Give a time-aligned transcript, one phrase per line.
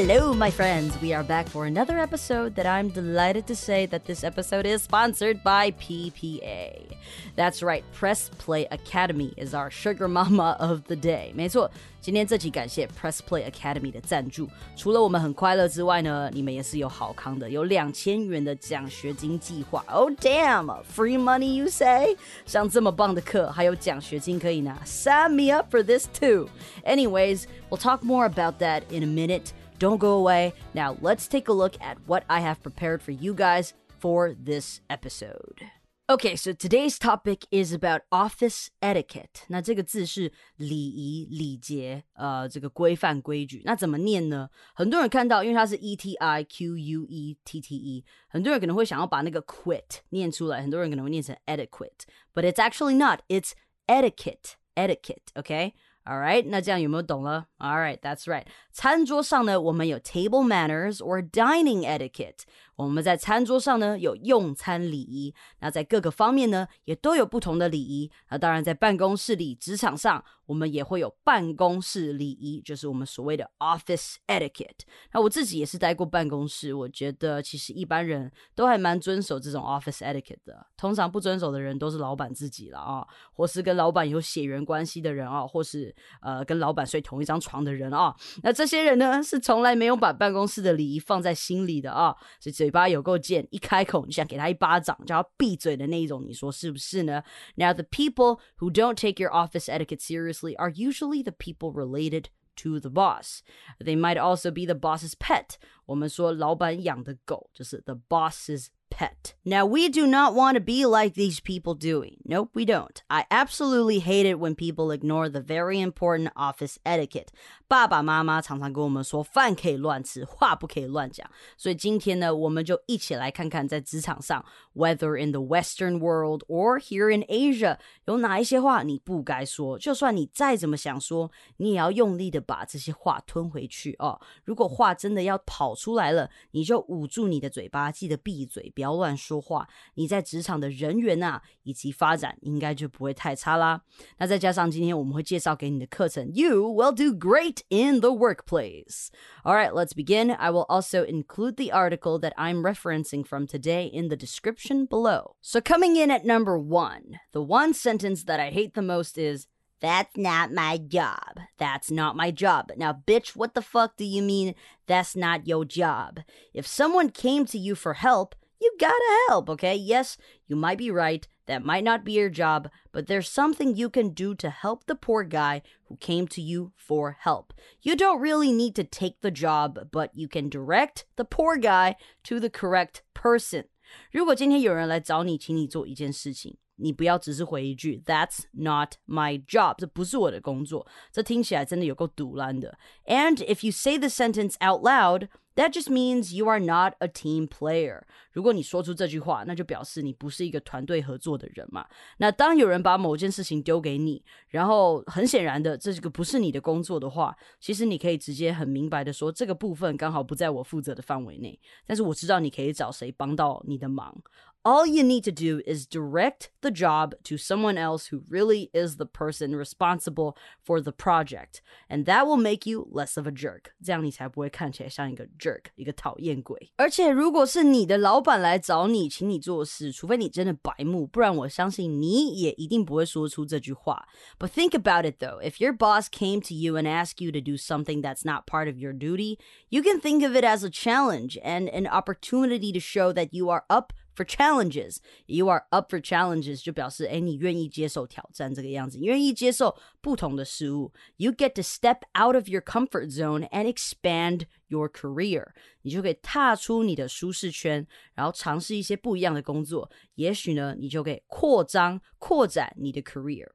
[0.00, 1.00] Hello, my friends.
[1.00, 4.82] We are back for another episode that I'm delighted to say that this episode is
[4.82, 6.96] sponsored by PPA.
[7.36, 11.32] That's right, Press Play Academy is our sugar mama of the day.
[11.34, 11.70] 没错，
[12.00, 14.48] 今天这期感谢 Press Play Academy 的赞助。
[14.76, 19.84] 除了我们很快乐之外呢，你们也是有好康的，有两千元的奖学金计划。
[19.88, 22.16] Oh damn, free money you say？
[22.44, 26.48] 上这么棒的课，还有奖学金可以拿，Sign me up for this too.
[26.84, 29.52] Anyways, we'll talk more about that in a minute.
[29.80, 30.52] Don't go away.
[30.72, 34.80] Now, let's take a look at what I have prepared for you guys for this
[34.88, 35.70] episode.
[36.08, 39.42] Okay, so today's topic is about office etiquette.
[39.48, 43.62] 那这个字是礼仪、礼节，呃，这个规范、规矩。
[43.64, 44.48] 那怎么念呢？
[44.72, 53.22] 很多人看到，因为它是 e t i q u e t t e，很多人可能会想要把那个 quit 念出来，很多人可能会念成 etiquette，but it's actually not.
[53.26, 53.50] It's
[53.88, 55.32] etiquette, etiquette.
[55.34, 55.72] Okay.
[56.04, 57.46] Alright，那这样有没有懂了？
[57.58, 58.44] Alright, that's right。
[58.70, 62.42] 餐桌上呢，我们有 table manners or dining etiquette。
[62.83, 68.09] 我们在餐桌上呢有用餐礼仪，那在各个方面呢也都有不同的礼仪。
[68.29, 74.79] 那当然，在办公室里、职场上，我们也会有办公室礼仪，就是我们所谓的 office etiquette。
[75.13, 80.65] 那我自己也是待过办公室，我觉得其实一般人都还蛮遵守这种 office etiquette 的。
[80.75, 88.15] 通常不遵守的人都是老板自己了啊，或是跟老板有血缘关系的人啊，或是呃跟老板睡同一张床的人啊。
[88.41, 92.70] 那这些人呢是从来没有把办公室的礼仪放在心里的啊，所以这。
[92.70, 97.22] 嘴巴有够贱，一开口你想给他一巴掌，叫他闭嘴的那一种，你说是不是呢？
[97.56, 102.80] Now the people who don't take your office etiquette seriously are usually the people related to
[102.80, 103.40] the boss.
[103.78, 105.56] They might also be the boss's pet.
[105.86, 108.68] 我们说老板养的狗就是 the boss's
[109.00, 109.34] pet.
[109.44, 112.16] Now, we do not want to be like these people doing.
[112.24, 113.02] Nope, we don't.
[113.08, 117.28] I absolutely hate it when people ignore the very important office etiquette.
[117.68, 121.28] 爸爸妈妈常常跟我们说，饭可以乱吃，话不可以乱讲。
[121.56, 124.44] 所以今天呢，我们就一起来看看在职场上，
[124.74, 129.78] whether in the Western world or here in Asia，有哪一些话你不该说。
[129.78, 134.20] 就算你再怎么想说，你也要用力的把这些话吞回去哦。
[134.44, 138.72] 如果话真的要跑出来了，你就捂住你的嘴巴，记得闭嘴。
[138.76, 143.82] 不要 乱说话，你在职场的人缘啊以及发展应该就不会太差啦。
[144.18, 149.08] 那再加上今天我们会介绍给你的课程，You will do great in the workplace.
[149.44, 150.30] All right, let's begin.
[150.30, 155.36] I will also include the article that I'm referencing from today in the description below.
[155.40, 159.46] So coming in at number one, the one sentence that I hate the most is.
[159.78, 161.38] That's not my job.
[161.58, 162.72] That's not my job.
[162.78, 164.54] Now, bitch, what the fuck do you mean
[164.86, 166.20] that's not your job?
[166.54, 169.74] If someone came to you for help, you gotta help, okay?
[169.74, 170.16] Yes,
[170.46, 171.26] you might be right.
[171.46, 174.96] That might not be your job, but there's something you can do to help the
[174.96, 177.52] poor guy who came to you for help.
[177.82, 181.94] You don't really need to take the job, but you can direct the poor guy
[182.24, 183.66] to the correct person.
[184.10, 190.84] 如果今天有人来找你，请你做一件事情，你不要只是回一句 "That's not my job"，这不是我的工作。
[191.12, 192.76] 这听起来真的有够堵烂的。
[193.06, 197.48] And if you say the sentence out loud, that just means you are not a team
[197.48, 198.02] player。
[198.32, 201.86] 如果你说出这句话，那就表示你不是一个团队合作的人嘛。
[202.18, 211.58] 那当有人把某件事情丢给你，然后很显然的这个不是你的工作的话，其实你可以直接很明白的说，这个部分刚好不在我负责的范围内。
[211.86, 214.22] 但是我知道你可以找谁帮到你的忙。
[214.66, 219.06] all you need to do is direct the job to someone else who really is the
[219.06, 223.70] person responsible for the project, and that will make you less of a jerk.
[223.84, 226.72] 这样你才不会看起来像一个 jerk，一个讨厌鬼。
[226.76, 234.06] 而且，如果是你的老板来找你，请你做事，除非你真的白目，不然我相信你也一定不会说出这句话。
[234.38, 235.40] But think about it though.
[235.40, 238.68] If your boss came to you and asked you to do something that's not part
[238.68, 242.80] of your duty, you can think of it as a challenge and an opportunity to
[242.80, 244.98] show that you are up for challenges.
[245.26, 250.92] You are up for challenges 就表示哎，你愿意接受挑战这个样子，你愿意接受不同的事物。
[251.16, 255.48] You get to step out of your comfort zone and expand your career，
[255.82, 259.90] 你就可以踏出你的舒适圈，然后尝试一些不一样的工作。
[260.14, 263.50] 也许呢，你就可以扩张、扩展你的 career。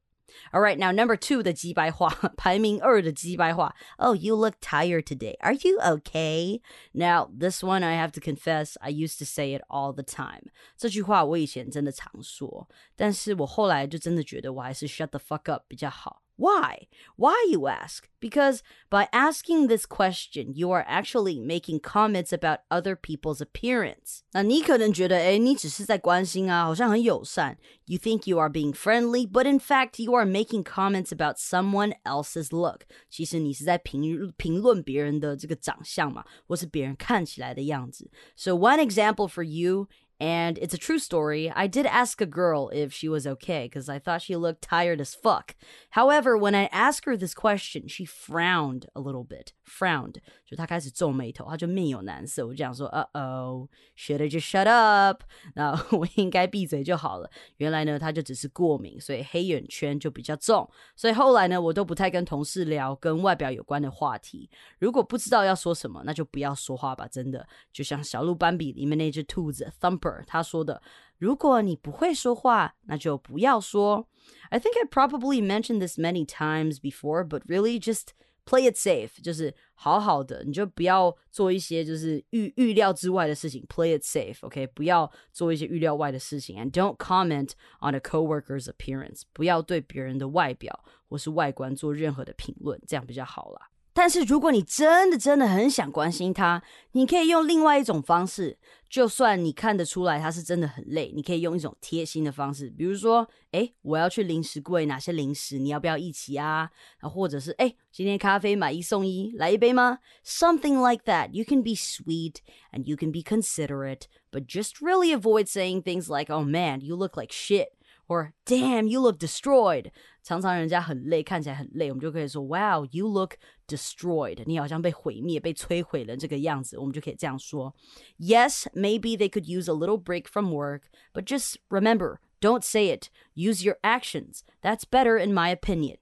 [0.53, 3.75] All right, now number two 的鸡白话，排名二的鸡白话。
[3.97, 5.35] Oh, you look tired today.
[5.39, 6.61] Are you okay?
[6.93, 10.51] Now this one I have to confess, I used to say it all the time.
[10.77, 16.23] 这句话我以前真的常说，但是我后来就真的觉得我还是 shut the fuck up 比较好。
[16.37, 16.87] why?
[17.17, 18.09] Why, you ask?
[18.19, 24.21] Because by asking this question, you are actually making comments about other people's appearance.
[24.31, 27.59] 那你可能觉得，哎，你只是在关心啊，好像很友善。
[27.85, 32.49] You think you are being friendly, but in fact, you are making comments about someone else's
[32.49, 32.85] look.
[33.09, 38.09] 其实你是在评评论别人的这个长相嘛，或是别人看起来的样子。
[38.35, 39.87] So one example for you
[40.19, 41.49] and it's a true story.
[41.49, 45.01] I did ask a girl if she was okay because I thought she looked tired
[45.01, 45.55] as fuck.
[45.91, 49.53] However, when I asked her this question, she frowned a little bit.
[49.65, 52.45] Frowned，就她开始皱眉头，她就面有难色。
[52.45, 55.23] 我就想说，Uh oh，should I just shut up？
[55.55, 57.31] 那我应该闭嘴就好了。
[57.57, 60.69] 原来呢，她就只是过敏，所以黑眼圈就比较重。
[60.95, 64.49] 所以后来呢，我都不太跟同事聊跟外表有关的话题。
[64.77, 67.07] 如果不知道要说什么，那就不要说话吧。
[67.07, 70.04] 真的，就像小鹿斑比里面那只兔子 Thumper。
[70.27, 74.07] 他说的：“如果你不会说话，那就不要说。”
[74.49, 78.09] I think I probably mentioned this many times before, but really just
[78.45, 83.65] play it safe，就是好好的，你就不要做一些就是预预料之外的事情。
[83.67, 84.67] Play it safe，OK，、okay?
[84.73, 86.57] 不要做一些预料外的事情。
[86.57, 93.69] And don't comment on a coworker's appearance，不要对别人的外表或是外观做任何的评论，这样比较好啦。
[93.96, 96.62] 但是如果你真的真的很想关心他，
[96.92, 98.58] 你可以用另外一种方式。
[98.90, 106.70] 就算你看得出来他是真的很累，你可以用一种贴心的方式，比如说，哎，我要去零食柜，哪些零食你要不要一起啊？
[107.00, 111.30] 啊，或者是，哎，今天咖啡买一送一，来一杯吗？Something like that.
[111.32, 112.36] You can be sweet
[112.72, 116.94] and you can be considerate, but just really avoid saying things like, "Oh man, you
[116.96, 117.68] look like shit."
[118.07, 119.91] or "Damn, you look destroyed."
[120.23, 123.35] 常常人家很累，看起来很累，我们就可以说 "Wow, you look
[123.67, 127.73] destroyed." 你好像被毁灭、被摧毁了这个样子，我们就可以这样说。
[128.19, 133.09] Yes, maybe they could use a little break from work, but just remember, don't say it.
[133.33, 134.41] Use your actions.
[134.61, 135.97] That's better in my opinion.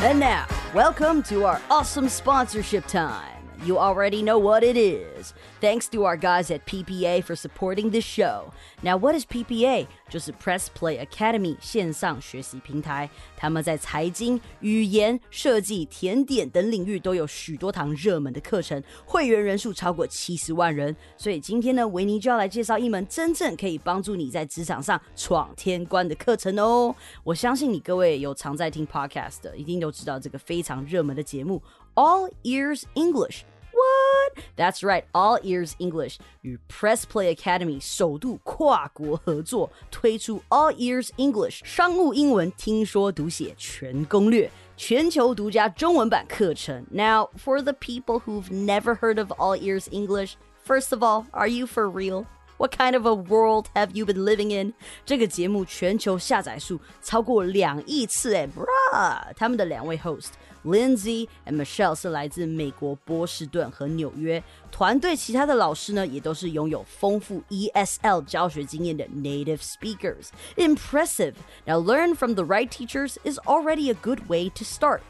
[0.00, 3.41] And now, welcome to our awesome sponsorship time.
[3.64, 5.34] You already know what it is.
[5.60, 8.52] Thanks to our guys at PPA for supporting this show.
[8.82, 9.88] Now, what is PPA?
[10.08, 13.10] 就是 Press Play Academy 线上学习平台。
[13.36, 20.94] 他们在财经、语言、设计、甜点等领域都有许多堂热门的课程，会员人数超过七十万人。
[21.16, 26.94] 所以今天呢，维尼就要来介绍一门真正可以帮助你在职场上闯天关的课程哦。
[27.24, 31.60] 我相信你各位有常在听 Podcast 的，一定都知道这个非常热门的节目
[31.96, 33.40] All Ears English。
[34.22, 34.44] What?
[34.56, 44.50] That's right, All Ears English 与 Press Play Academy 首度跨国合作推出 All Ears English 商务英文听说读写全攻略。
[44.76, 46.86] 全球独家中文版课程。
[46.92, 50.34] Now, for the people who've never heard of All Ears English,
[50.64, 52.26] first of all, are you for real?
[52.58, 54.74] What kind of a world have you been living in？
[55.04, 59.32] 这个节目全球下载数超过两亿次，哎，bruh！
[59.36, 60.30] 他们的两位 host
[60.64, 70.28] Lindsay and Michelle 是来自美国波士顿和纽约，团队其他的老师呢，也都是拥有丰富 ESL 教学经验的 native speakers.
[70.56, 71.34] Impressive.
[71.64, 75.02] Now learn from the right teachers is already a good way to start.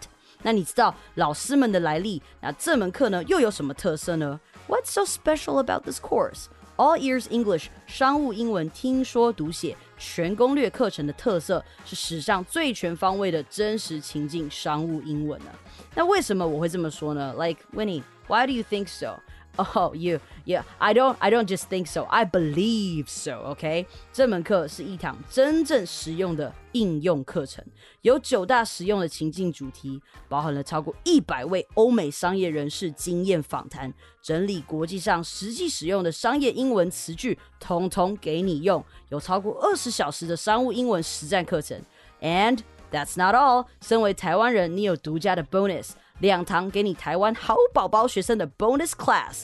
[0.42, 2.22] 那你知道老师们的来历？
[2.40, 4.38] 那这门课呢又有什么特色呢？
[4.68, 6.44] What's so special about this course?
[6.75, 15.51] All Ears English 商务英文听说读写全攻略课程的特色是史上最全方位的真实情境商务英文呢。
[15.93, 19.19] 那为什么我会这么说呢？Like Winnie, why do you think so?
[19.55, 20.63] Oh, you, yeah.
[20.79, 22.07] I don't, I don't just think so.
[22.09, 23.53] I believe so.
[23.53, 27.63] Okay, 这门课是一堂真正实用的应用课程，
[28.01, 33.93] 有九大实用的情境主题，包含了超过一百位欧美商业人士经验访谈，
[34.23, 38.83] 整理国际上实际使用的商业英文词句，统统给你用。
[39.09, 41.79] 有超过二十小时的商务英文实战课程。
[42.21, 42.59] And
[42.91, 43.67] that's not all.
[43.81, 45.91] 身为台湾人，你有独家的 bonus。
[46.19, 49.43] 两堂给你台湾好宝宝学生的 bonus class，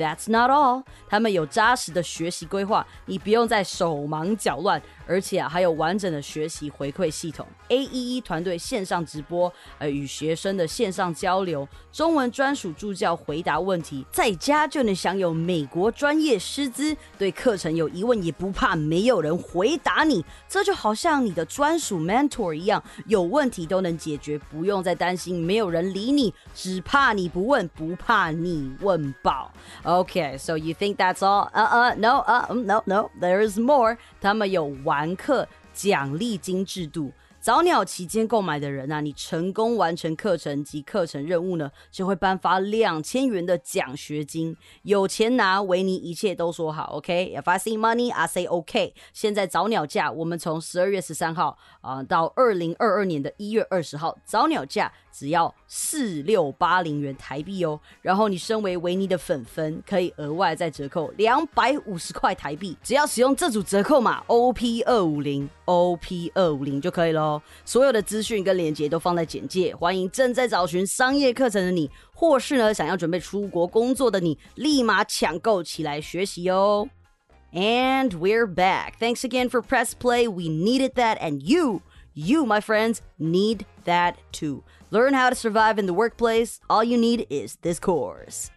[0.00, 7.46] That's not all，他们有扎实的学习规划，你不用再手忙脚乱，而且啊还有完整的学习回馈系统。
[7.68, 29.52] A E E 团队线上直播，呃，与学生的线上交流，中文专属助教回答问题，在家就能享有美国专业师资，对课程有疑问也不怕没有人回答你，这就好像你的专属 mentor 一样，有问题都能解决，不用再担心没有人理你，只怕你不问，不怕你问爆。
[29.90, 31.50] Okay, so you think that's all?
[31.52, 33.98] Uh uh, no, uh no, no, there is more.
[34.20, 37.10] 他们有玩课奖励金制度。
[37.40, 48.94] 早鸟期间购买的人啊，你成功完成课程及课程任务呢，就会颁发两千元的奖学金，有钱拿，维尼一切都说好，OK？If I see money, I say OK。
[49.12, 54.92] 现在早鸟价，我们从十二月十三号啊到二零二二年的一月二十号，早鸟价。
[55.12, 67.40] 只要四六八零元台币哦，然后你身为维尼的粉粉，可以额外再折扣两百五十块台币，只要使用这组折扣码 OP 二五零 OP 二五零就可以喽。
[67.64, 76.88] 所有的资讯跟链接都放在简介，欢迎正在找寻商业课程的你，或是呢想要准备出国工作的你，立马抢购起来学习哦。
[77.52, 78.92] And we're back.
[79.00, 80.28] Thanks again for press play.
[80.28, 81.82] We needed that, and you,
[82.14, 84.64] you, my friends, need that too.
[84.90, 86.60] Learn how to survive in the workplace.
[86.68, 88.50] All you need is this course.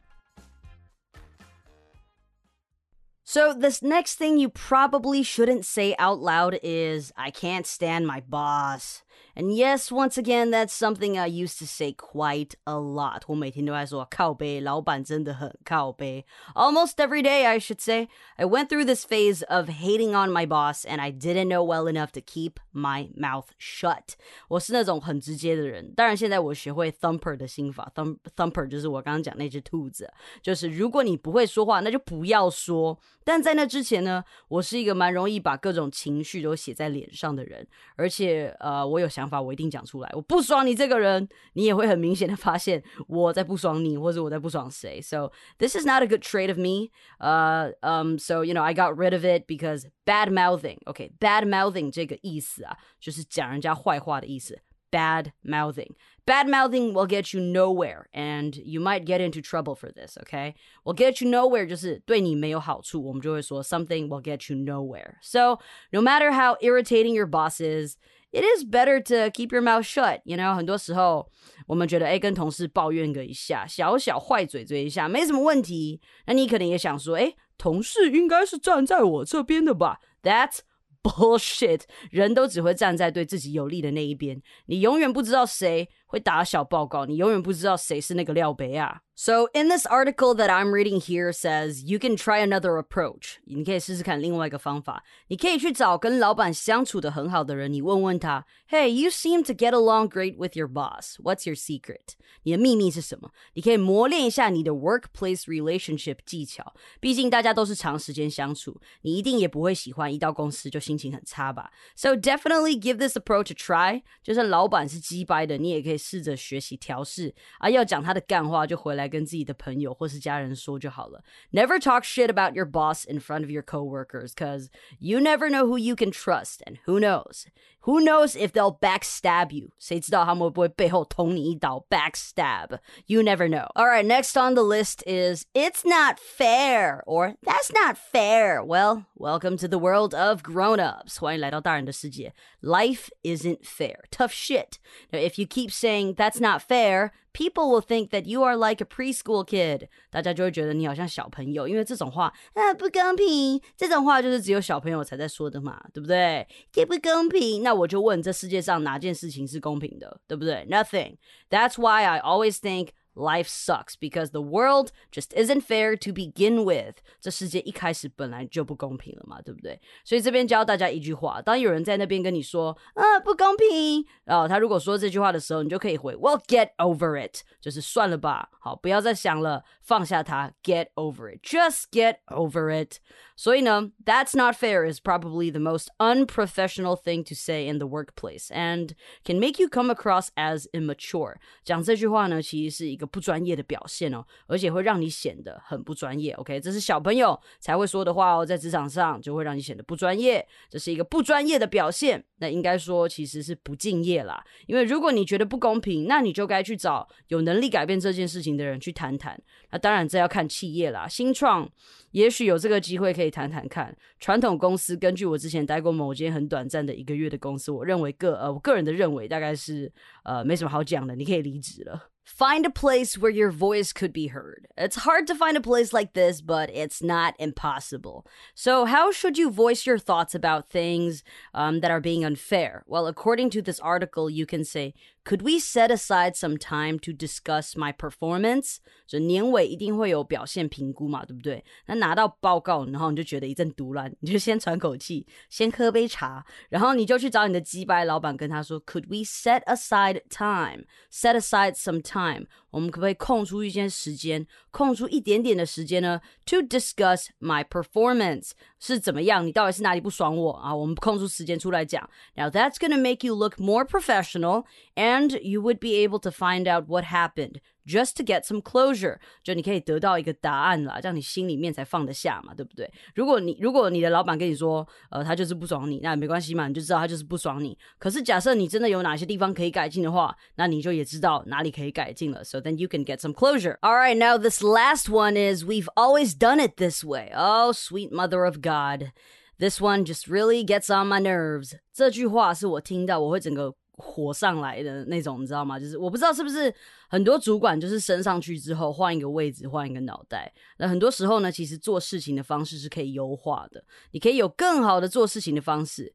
[3.24, 8.20] So, this next thing you probably shouldn't say out loud is, I can't stand my
[8.20, 9.02] boss.
[9.35, 13.23] And yes, once again, that's something I used to say quite a lot.
[13.29, 16.27] 我每天都在说靠背，老板真的很靠背。
[16.55, 18.09] Almost every day, I should say.
[18.37, 21.87] I went through this phase of hating on my boss, and I didn't know well
[21.87, 24.15] enough to keep my mouth shut.
[24.49, 25.95] 我是那种很直接的人。
[25.95, 27.93] 当然，现在我学会 thumper 的心法。
[27.95, 30.13] thump thumper 就是我刚刚讲那只兔子，
[30.43, 32.99] 就是如果你不会说话，那就不要说。
[33.23, 37.65] 但在那之前呢，我是一个蛮容易把各种情绪都写在脸上的人，
[37.95, 39.19] 而且呃，我 有想。
[39.19, 40.09] 想法我一定讲出来。
[40.15, 45.03] 我不爽你这个人，你也会很明显的发现我在不爽你，或者我在不爽谁。
[45.03, 46.93] So this is not a good trait of me.
[47.19, 50.79] Uh, um, so you know, I got rid of it because bad mouthing.
[50.87, 54.61] Okay, bad mouthing 这个意思啊，就是讲人家坏话的意思。
[54.91, 55.97] Bad mouthing.
[56.25, 60.17] Bad mouthing will get you nowhere, and you might get into trouble for this.
[60.17, 65.17] Okay, will get you nowhere 就是对你没有好处，我们就会说 something will get you nowhere.
[65.21, 65.59] So
[65.91, 67.97] no matter how irritating your boss is
[68.34, 70.20] it is better to keep your mouth shut.
[70.26, 71.32] You know，很多时候
[71.68, 76.02] 我们觉得，哎，跟同事抱怨个一下，小小坏嘴嘴一下，没什么问题。
[76.26, 80.60] 那你可能也想说，哎，同事应该是站在我这边的吧？That's
[81.02, 81.82] bullshit。
[82.12, 89.03] 人都只会站在对自己有利的那一边，你永远不知道谁 会打小报告，你永远不知道谁是那个料杯啊。
[89.15, 93.39] So in this article that I'm reading here says you can try another approach.
[93.47, 95.03] 你可以试试看另外一个方法。
[95.27, 101.17] 你可以去找跟老板相处的很好的人，你问问他，Hey, you seem to get along great with your boss.
[101.21, 102.15] What's your secret?
[102.45, 103.31] 你的秘密是什么？
[103.55, 106.73] 你可以磨练一下你的 workplace relationship 技巧。
[107.01, 111.73] 毕竟大家都是长时间相处，你一定也不会喜欢一到公司就心情很差吧？
[111.97, 114.03] So definitely give this approach a try.
[114.23, 117.35] 就算老板是鸡掰的，你也可以 试着学习调试。
[117.61, 118.99] 啊，要讲他的干话，就回来。
[118.99, 121.23] 来跟自己的朋友或是家人说就好了。
[121.53, 125.79] Never talk shit about your boss in front of your coworkers, cause you never know who
[125.79, 127.45] you can trust, and who knows
[127.83, 129.71] who knows if they'll backstab you?
[129.79, 131.85] 谁知道他们会不会背后捅你一刀？
[131.89, 132.79] Backstab.
[133.07, 133.69] You never know.
[133.75, 138.63] All right, next on the list is it's not fair or that's not fair.
[138.63, 141.19] Well, welcome to the world of grown-ups.
[141.19, 142.35] 欢迎来到大人的世界。
[142.61, 144.05] Life isn't fair.
[144.11, 144.79] Tough shit.
[145.11, 148.83] Now, if you keep saying that's not fair, people will think that you are like
[148.83, 149.89] a preschool kid.
[150.11, 156.47] 大家就会觉得你好像小朋友，因为这种话啊不公平，这种话就是只有小朋友才在说的嘛，对不对？
[156.75, 160.67] 也不公平，那我就问，这世界上哪件事情是公平的，对不对？
[160.71, 161.17] Nothing.
[161.51, 166.63] That's why I always think life sucks because the world just isn't fair to begin
[166.63, 167.03] with。
[167.21, 169.81] 这世界一开始本来就不公平了嘛，对不对？
[170.05, 182.99] 所以这边教大家一句话：当有人在那边跟你说啊不公平，然后他如果说这句话的时候，你就可以回 Well, get over it，就是算了吧，好，不要再想了，放下它，get over it，just get over it。
[183.35, 188.93] 所以呢，That's not fair is probably the most unprofessional thing to say in the workplace and
[189.25, 191.37] can make you come across as immature。
[191.65, 193.02] 讲这句话呢，其实是一个。
[193.06, 196.34] 不专业的表现哦，而且会让你显得很不专业。
[196.34, 202.24] OK，这是小朋友才会说的话哦，在职场上就会让你显得不专业，这是一个不专业的表现。
[202.38, 209.42] 那应该说其实是不敬业啦，因为如果你觉得不公平，那你就该去找有能力改变这件事情的人去谈谈。
[209.72, 211.70] 那当然这要看企业啦，新创
[212.12, 213.96] 也许有这个机会可以谈谈看。
[214.20, 219.90] 传统公司，根据我之前待过某间很短暂的一个月的公司，我认为个呃我个人的认为大概是
[220.24, 222.10] 呃没什么好讲的，你可以离职了。
[222.24, 224.68] Find a place where your voice could be heard.
[224.78, 228.26] It's hard to find a place like this, but it's not impossible.
[228.56, 232.84] So, how should you voice your thoughts about things um, that are being unfair?
[232.88, 234.94] Well, according to this article, you can say,
[235.25, 238.77] Could we set aside some time to discuss my performance？
[239.07, 241.63] 就年尾一定会有表现评估嘛，对不对？
[241.87, 252.47] 那拿到报告，然后你就觉得一阵毒烂，你就先喘口气，先喝杯茶，然后你就去找你的鸡掰老板，跟他说，Could we set aside time？Set aside some time？
[252.71, 256.21] 我们可不可以空出一些时间，空出一点点的时间呢？
[256.47, 259.47] To discuss my performance 是怎么样？
[259.47, 260.75] 你到底是哪里不爽我啊？
[260.75, 262.09] 我们空出时间出来讲。
[262.35, 264.65] Now that's gonna make you look more professional,
[264.95, 272.91] and you would be able to find out what happened just to get some closure，就你可以得到一个答案啦，这样你心里面才放得下嘛，对不对？
[273.15, 277.79] 如果你如果你的老板跟你说，呃，他就是不爽你，那没关系嘛，你就知道他就是不爽你。
[277.99, 282.45] 可是假设你真的有哪些地方可以改进的话，那你就也知道哪里可以改进了。
[282.45, 283.79] So then you can get some closure.
[283.81, 287.33] All right, now this last one is we've always done it this way.
[287.35, 289.13] Oh, sweet mother of God.
[289.59, 291.79] This one just really gets on my nerves.
[291.93, 295.80] 这句话是我听到我会整个 火上来的那种，你知道吗？
[295.80, 296.74] 就是我不知道是不是
[297.08, 300.52] 很多主管就是升上去之后换一个位置，换一个脑袋。
[300.78, 306.14] 那很多时候呢，其实做事情的方式是可以优化的，你可以有更好的做事情的方式。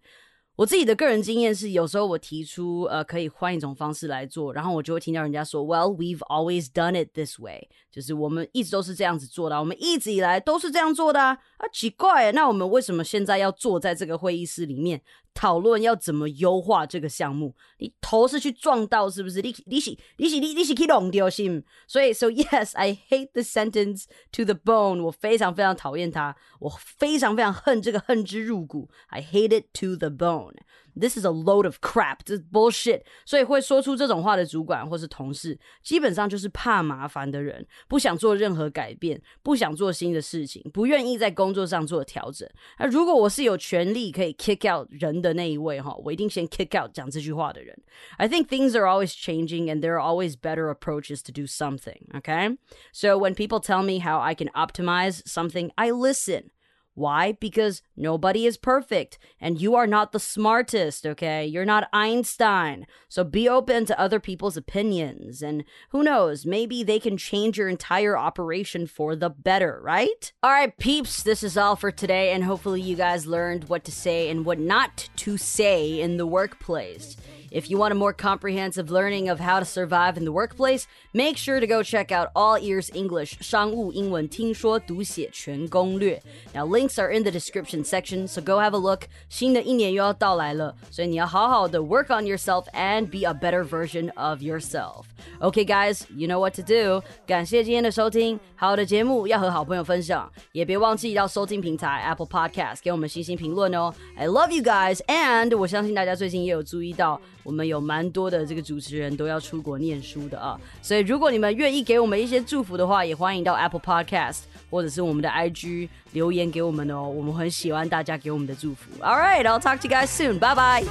[0.56, 11.36] 我自己的个人经验是，有时候我提出呃可以换一种方式来做，然后我就会听到人家说，Well, we've always done it this way，就是我们一直都是这样子做的，我们一直以来都是这样做的啊。
[11.56, 15.02] 啊，奇怪，那我们为什么现在要坐在这个会议室里面？
[15.34, 19.42] 讨论要怎么优化这个项目，你头是去撞到是不是？
[19.42, 30.54] 你你是你是你你是去弄掉心，所以 so yes I hate the sentence to the bone，我非常非常讨厌它，我非常非常恨这个恨之入骨，I hate it to the bone。
[30.97, 33.01] This is a load of crap，这是 bullshit。
[33.25, 42.47] 所以会说出这种话的主管或是同事，基本上就是怕麻烦的人，不想做任何改变，不想做新的事情，不愿意在工作上做调整。
[42.77, 47.75] 那如果我是有权利可以 kick out 人的那一位哈，我一定先 kick out 讲这句话的人。
[48.17, 52.03] I think things are always changing and there are always better approaches to do something.
[52.13, 52.57] Okay,
[52.91, 56.51] so when people tell me how I can optimize something, I listen.
[56.98, 57.32] Why?
[57.32, 61.46] Because nobody is perfect and you are not the smartest, okay?
[61.46, 62.86] You're not Einstein.
[63.08, 65.40] So be open to other people's opinions.
[65.40, 70.32] And who knows, maybe they can change your entire operation for the better, right?
[70.42, 72.32] All right, peeps, this is all for today.
[72.32, 76.26] And hopefully you guys learned what to say and what not to say in the
[76.26, 77.16] workplace.
[77.51, 81.37] If you want a more comprehensive learning of how to survive in the workplace, make
[81.37, 86.19] sure to go check out All Ears English 商务英文听说读写全攻略.
[86.53, 89.01] Now links are in the description section, so go have a look.
[89.29, 95.05] 新的一年又要到来了，所以你要好好的 work on yourself and be a better version of yourself.
[95.39, 97.03] Okay, guys, you know what to do.
[97.27, 103.93] 感谢今天的收听，好的节目要和好朋友分享，也别忘记到收听平台 Apple Podcast 给我们星星评论哦。
[104.17, 107.21] I love you guys, and 我相信大家最近也有注意到。
[107.47, 118.91] 我们有蛮多的这个主持人都要出国念书的啊，所以如果你们愿意给我们一些祝福的话，也欢迎到 Apple Podcast 或者是我们的 IG 留言给我们哦，我们很喜欢大家给我们的祝福。
[119.01, 120.39] All right, I'll talk to you guys soon.
[120.39, 120.83] Bye bye.